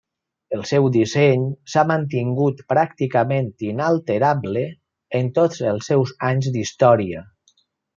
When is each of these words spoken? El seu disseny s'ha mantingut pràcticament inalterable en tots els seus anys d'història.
El 0.55 0.61
seu 0.69 0.87
disseny 0.95 1.43
s'ha 1.73 1.83
mantingut 1.91 2.65
pràcticament 2.73 3.53
inalterable 3.69 4.67
en 5.23 5.33
tots 5.41 5.65
els 5.77 5.95
seus 5.95 6.19
anys 6.35 6.53
d'història. 6.59 7.27